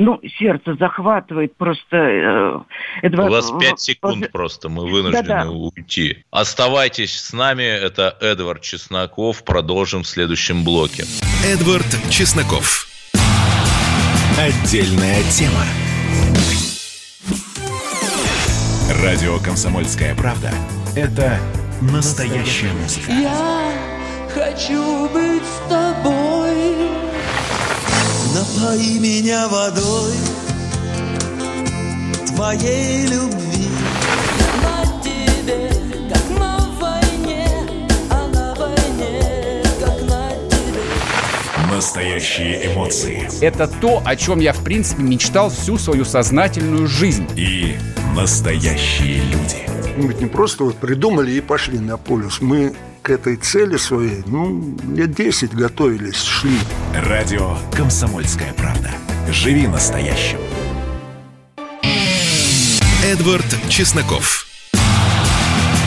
[0.00, 1.96] ну, сердце захватывает просто...
[1.96, 2.60] Э,
[3.02, 3.22] это...
[3.22, 5.50] У вас пять секунд просто, мы вынуждены Да-да.
[5.50, 6.24] уйти.
[6.30, 11.04] Оставайтесь с нами, это Эдвард Чесноков, продолжим в следующем блоке.
[11.44, 12.86] Эдвард Чесноков.
[14.38, 15.64] Отдельная тема.
[19.02, 20.50] Радио «Комсомольская правда»—
[20.96, 21.38] это
[21.82, 23.12] настоящая музыка.
[23.12, 23.72] Я
[24.34, 26.39] хочу быть с тобой
[28.40, 30.14] Напои меня водой
[32.28, 33.68] твоей любви.
[34.62, 35.70] На тебе,
[36.10, 37.46] как на войне,
[38.08, 41.70] а на войне, как на тебе.
[41.70, 43.28] Настоящие эмоции.
[43.44, 47.28] Это то, о чем я, в принципе, мечтал всю свою сознательную жизнь.
[47.36, 47.76] И
[48.16, 49.69] настоящие люди.
[49.96, 52.40] Мы ведь не просто вот придумали и пошли на полюс.
[52.40, 56.58] Мы к этой цели своей, ну, лет 10 готовились, шли.
[56.94, 58.90] Радио «Комсомольская правда».
[59.30, 60.38] Живи настоящим.
[63.04, 64.46] Эдвард Чесноков.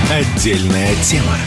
[0.10, 1.38] Отдельная тема.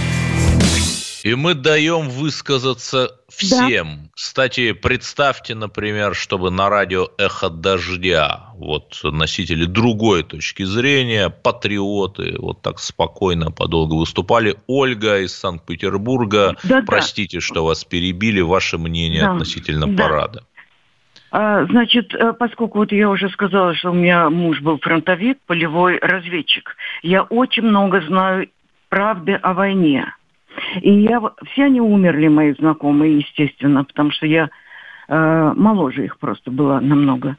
[1.27, 3.87] И мы даем высказаться всем.
[3.87, 4.11] Да.
[4.15, 12.63] Кстати, представьте, например, чтобы на радио «Эхо дождя» вот носители другой точки зрения, патриоты, вот
[12.63, 14.55] так спокойно, подолго выступали.
[14.69, 17.41] Ольга из Санкт-Петербурга, да, простите, да.
[17.41, 19.33] что вас перебили, ваше мнение да.
[19.33, 20.01] относительно да.
[20.01, 20.45] парада.
[21.33, 25.99] А, значит, э, поскольку вот я уже сказала, что у меня муж был фронтовик, полевой
[25.99, 28.49] разведчик, я очень много знаю
[28.91, 30.15] правды о войне.
[30.81, 31.21] И я,
[31.53, 34.51] все они умерли, мои знакомые, естественно, потому что я
[35.09, 37.37] моложе их просто была намного.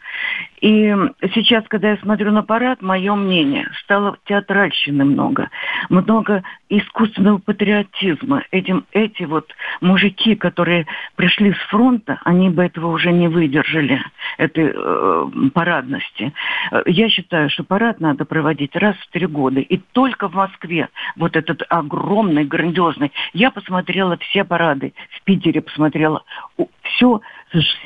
[0.61, 0.95] И
[1.35, 5.49] сейчас, когда я смотрю на парад, мое мнение, стало театральщины много,
[5.89, 8.43] много искусственного патриотизма.
[8.51, 9.51] Этим, эти вот
[9.81, 14.01] мужики, которые пришли с фронта, они бы этого уже не выдержали,
[14.37, 16.33] этой э, парадности.
[16.85, 19.59] Я считаю, что парад надо проводить раз в три года.
[19.59, 23.11] И только в Москве вот этот огромный, грандиозный.
[23.33, 26.23] Я посмотрела все парады, в Питере посмотрела.
[26.81, 27.21] Все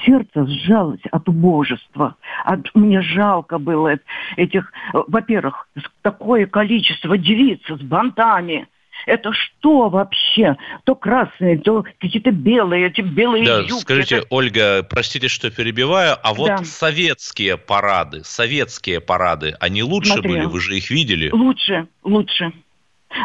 [0.06, 4.00] сердце сжалось от убожества, от мне жалко было
[4.36, 5.68] этих, во-первых,
[6.02, 8.68] такое количество девиц с бантами.
[9.08, 10.58] Это что вообще?
[10.84, 13.82] То красные, то какие-то белые, эти белые да, юбки.
[13.82, 14.28] Скажите, это...
[14.30, 16.58] Ольга, простите, что перебиваю, а вот да.
[16.64, 20.36] советские парады, советские парады, они лучше Смотрела.
[20.36, 20.46] были?
[20.46, 21.32] Вы же их видели?
[21.32, 22.52] Лучше, лучше.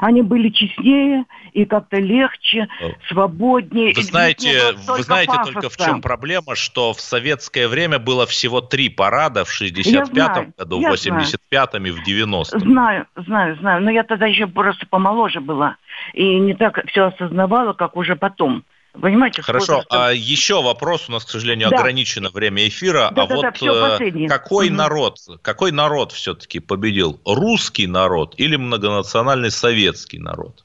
[0.01, 2.69] Они были честнее и как-то легче,
[3.09, 3.93] свободнее.
[3.95, 5.53] Вы знаете, вы знаете пафоса.
[5.53, 10.81] только в чем проблема, что в советское время было всего три парада в 65-м году,
[10.81, 12.61] в 85-м и в 90-м.
[12.61, 13.83] Знаю, знаю, знаю.
[13.83, 15.77] Но я тогда еще просто помоложе была.
[16.15, 18.65] И не так все осознавала, как уже потом.
[19.01, 21.79] Понимаете, Хорошо, а еще вопрос, у нас, к сожалению, да.
[21.79, 23.11] ограничено время эфира.
[23.15, 24.77] Да, а да, вот да, все, э, какой угу.
[24.77, 27.21] народ, какой народ все-таки победил?
[27.25, 30.65] Русский народ или многонациональный советский народ?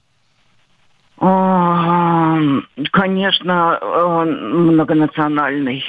[2.92, 5.84] Конечно, э, многонациональный.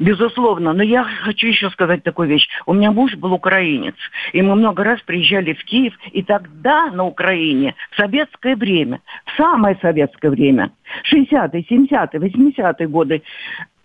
[0.00, 0.72] Безусловно.
[0.72, 2.48] Но я хочу еще сказать такую вещь.
[2.66, 3.94] У меня муж был украинец.
[4.32, 5.94] И мы много раз приезжали в Киев.
[6.12, 10.70] И тогда на Украине, в советское время, в самое советское время,
[11.12, 13.22] 60-е, 70-е, 80-е годы,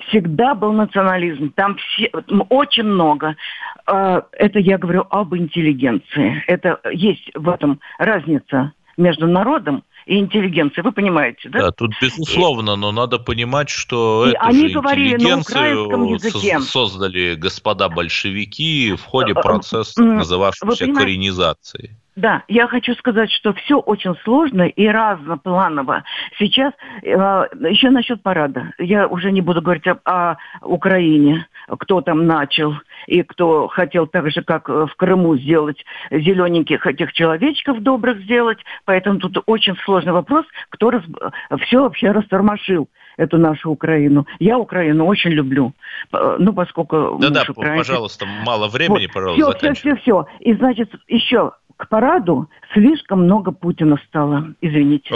[0.08, 1.52] всегда был национализм.
[1.54, 2.10] Там все,
[2.50, 3.36] очень много.
[3.86, 6.44] А, это я говорю об интеллигенции.
[6.48, 10.82] Это есть в этом разница между народом и интеллигенции.
[10.82, 11.60] Вы понимаете, да?
[11.60, 16.60] Да, тут безусловно, но надо понимать, что и эту они же говорили на украинском языке.
[16.62, 21.98] создали господа большевики в ходе э, э, процесса, называвшегося коренизацией.
[22.18, 26.04] Да, я хочу сказать, что все очень сложно и разнопланово.
[26.40, 27.08] Сейчас э,
[27.70, 28.74] еще насчет парада.
[28.80, 32.74] Я уже не буду говорить об, о Украине, кто там начал
[33.06, 38.58] и кто хотел так же, как в Крыму, сделать зелененьких этих человечков добрых сделать.
[38.86, 41.04] Поэтому тут очень сложный вопрос, кто раз,
[41.68, 44.26] все вообще растормошил эту нашу Украину.
[44.40, 45.74] Я Украину очень люблю.
[46.12, 47.20] Э, Ну, поскольку...
[47.22, 47.86] Да-да, украинец.
[47.88, 49.14] пожалуйста, мало времени, Вот.
[49.14, 50.28] пожалуйста, все, все, все, все.
[50.40, 54.54] И, значит, еще к параду слишком много Путина стало.
[54.62, 55.16] Извините.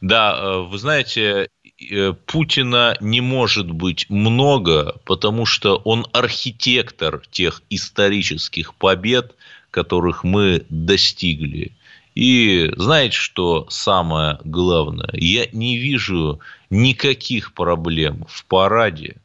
[0.00, 1.48] Да, э, вы знаете,
[1.90, 9.34] э, Путина не может быть много, потому что он архитектор тех исторических побед,
[9.70, 11.72] которых мы достигли.
[12.14, 15.10] И знаете, что самое главное?
[15.12, 16.40] Я не вижу
[16.70, 19.16] никаких проблем в параде,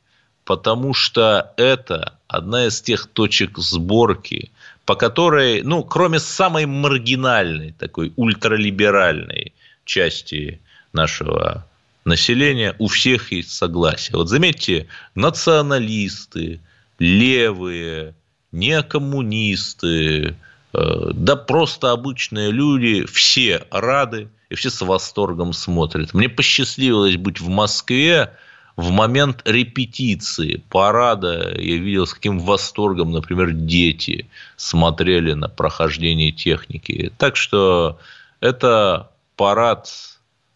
[0.43, 4.51] потому что это одна из тех точек сборки,
[4.85, 10.61] по которой, ну, кроме самой маргинальной, такой ультралиберальной части
[10.93, 11.65] нашего
[12.05, 14.15] населения, у всех есть согласие.
[14.15, 16.59] Вот заметьте, националисты,
[16.99, 18.13] левые,
[18.51, 20.35] не коммунисты,
[20.73, 26.13] э, да просто обычные люди, все рады и все с восторгом смотрят.
[26.13, 28.31] Мне посчастливилось быть в Москве
[28.75, 31.55] в момент репетиции парада.
[31.57, 37.11] Я видел, с каким восторгом, например, дети смотрели на прохождение техники.
[37.17, 37.99] Так что
[38.41, 39.89] это парад,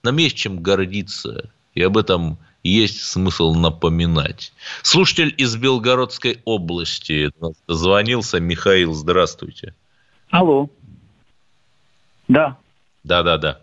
[0.03, 4.51] нам есть чем гордиться, и об этом есть смысл напоминать.
[4.83, 7.31] Слушатель из Белгородской области
[7.67, 8.39] звонился.
[8.41, 9.73] Михаил, здравствуйте.
[10.29, 10.69] Алло.
[12.27, 12.57] Да.
[13.03, 13.61] Да-да-да.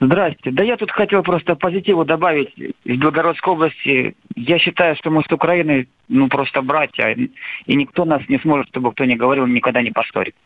[0.00, 0.52] Здрасте.
[0.52, 2.54] Да я тут хотел просто позитиву добавить.
[2.56, 8.22] Из Белгородской области я считаю, что мы с Украиной ну просто братья, и никто нас
[8.28, 10.36] не сможет, чтобы кто ни говорил, никогда не поссорит.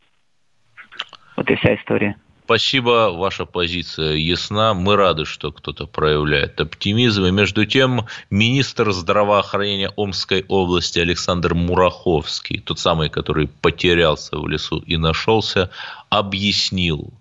[1.37, 2.17] Вот и вся история.
[2.45, 4.75] Спасибо, ваша позиция ясна.
[4.75, 7.25] Мы рады, что кто-то проявляет оптимизм.
[7.25, 14.81] И между тем, министр здравоохранения Омской области Александр Мураховский, тот самый, который потерялся в лесу
[14.81, 15.71] и нашелся,
[16.11, 17.13] объяснил,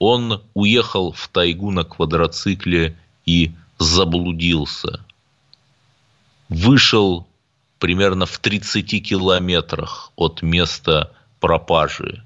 [0.00, 2.96] он уехал в тайгу на квадроцикле
[3.26, 5.04] и заблудился.
[6.48, 7.28] Вышел
[7.78, 12.24] примерно в 30 километрах от места пропажи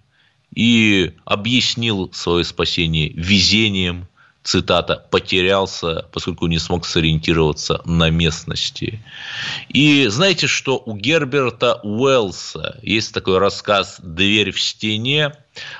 [0.54, 4.06] и объяснил свое спасение везением,
[4.44, 9.02] цитата, потерялся, поскольку не смог сориентироваться на местности.
[9.68, 15.32] И знаете, что у Герберта Уэллса есть такой рассказ «Дверь в стене»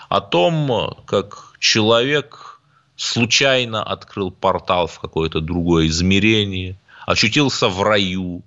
[0.09, 2.61] о том, как человек
[2.95, 8.43] случайно открыл портал в какое-то другое измерение, очутился в раю,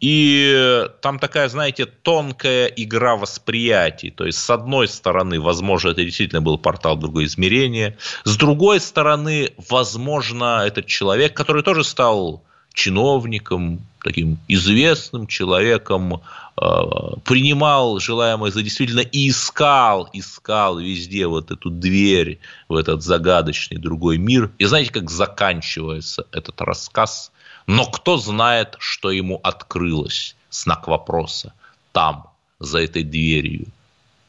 [0.00, 4.10] и там такая, знаете, тонкая игра восприятий.
[4.10, 7.96] То есть, с одной стороны, возможно, это действительно был портал в другое измерение.
[8.24, 16.20] С другой стороны, возможно, этот человек, который тоже стал чиновником, таким известным человеком,
[16.60, 16.66] э,
[17.24, 24.18] принимал желаемое за действительно и искал, искал везде вот эту дверь в этот загадочный другой
[24.18, 24.50] мир.
[24.58, 27.32] И знаете, как заканчивается этот рассказ?
[27.66, 30.36] Но кто знает, что ему открылось?
[30.50, 31.54] Знак вопроса.
[31.92, 32.26] Там,
[32.58, 33.66] за этой дверью.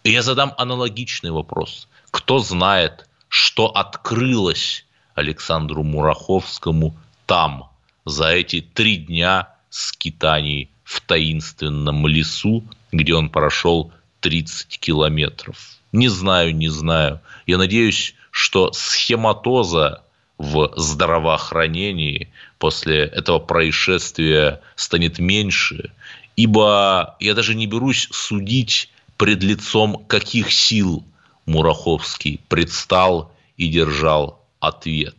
[0.04, 1.88] И я задам аналогичный вопрос.
[2.12, 4.86] Кто знает, что открылось
[5.16, 7.70] Александру Мураховскому там,
[8.06, 13.92] за эти три дня скитаний в таинственном лесу, где он прошел
[14.22, 15.58] 30 километров?
[15.92, 17.22] Не знаю, не знаю.
[17.48, 20.04] Я надеюсь, что схематоза
[20.38, 22.30] в здравоохранении
[22.60, 25.92] после этого происшествия станет меньше,
[26.36, 31.06] ибо я даже не берусь судить пред лицом каких сил
[31.46, 35.16] Мураховский предстал и держал ответ.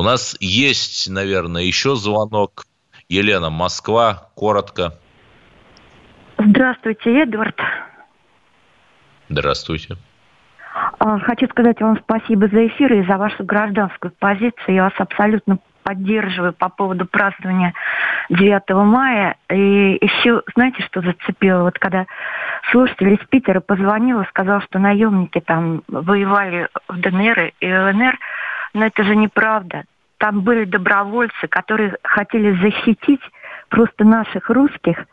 [0.00, 2.64] У нас есть, наверное, еще звонок.
[3.10, 4.94] Елена, Москва, коротко.
[6.38, 7.60] Здравствуйте, Эдвард.
[9.28, 9.98] Здравствуйте.
[11.00, 14.74] А, Хочу сказать вам спасибо за эфир и за вашу гражданскую позицию.
[14.74, 17.74] Я вас абсолютно поддерживаю по поводу празднования
[18.30, 19.36] 9 мая.
[19.50, 21.64] И еще, знаете, что зацепило?
[21.64, 22.06] Вот когда
[22.70, 28.18] слушатель из Питера позвонил и сказал, что наемники там воевали в ДНР и ЛНР,
[28.72, 29.84] но это же неправда.
[30.20, 33.22] Там были добровольцы, которые хотели защитить
[33.70, 35.06] просто наших русских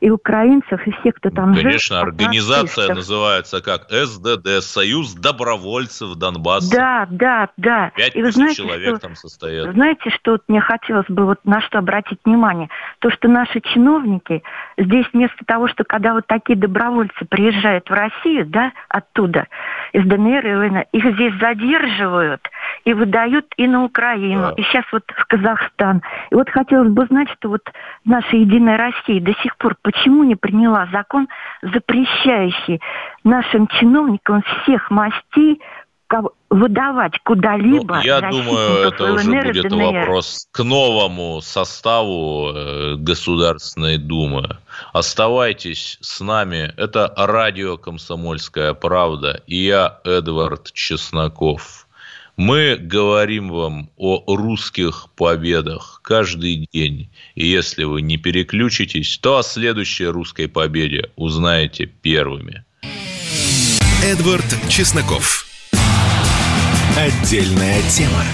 [0.00, 1.64] и украинцев, и всех, кто там жил.
[1.64, 2.96] Конечно, организация нацистов.
[2.96, 6.76] называется как СДД, Союз добровольцев Донбасса.
[6.76, 7.92] Да, да, да.
[7.96, 9.72] Пять И вы знаете, человек что- там состоят.
[9.74, 12.68] Знаете, что вот мне хотелось бы вот на что обратить внимание?
[12.98, 14.42] То, что наши чиновники
[14.76, 19.46] здесь вместо того, что когда вот такие добровольцы приезжают в Россию, да, оттуда,
[19.92, 22.40] из ДНР и ЛНР, их здесь задерживают
[22.84, 26.02] и выдают и на Украину, и сейчас вот в Казахстан.
[26.30, 27.62] И вот хотелось бы знать, что вот
[28.04, 29.93] наша Единая Россия до сих пор почему
[30.24, 31.28] не приняла закон,
[31.62, 32.80] запрещающий
[33.22, 35.60] нашим чиновникам всех мастей
[36.50, 40.00] выдавать куда-либо Ну, я думаю, это уже ЛНР и будет ДНР.
[40.00, 44.58] вопрос к новому составу э, Государственной Думы.
[44.92, 46.72] Оставайтесь с нами.
[46.76, 51.88] Это радио «Комсомольская правда» и я, Эдвард Чесноков.
[52.36, 57.08] Мы говорим вам о русских победах каждый день.
[57.36, 62.64] И если вы не переключитесь, то о следующей русской победе узнаете первыми.
[64.02, 65.46] Эдвард Чесноков.
[66.96, 68.24] Отдельная тема.